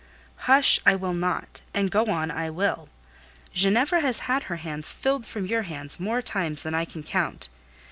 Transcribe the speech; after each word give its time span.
"Hush, 0.49 0.79
I 0.83 0.95
will 0.95 1.13
not: 1.13 1.61
and 1.75 1.91
go 1.91 2.05
on 2.05 2.31
I 2.31 2.49
will: 2.49 2.89
Ginevra 3.53 4.01
has 4.01 4.21
had 4.21 4.41
her 4.49 4.55
hands 4.55 4.91
filled 4.91 5.27
from 5.27 5.45
your 5.45 5.61
hands 5.61 5.99
more 5.99 6.23
times 6.23 6.63
than 6.63 6.73
I 6.73 6.85
can 6.85 7.03
count. 7.03 7.49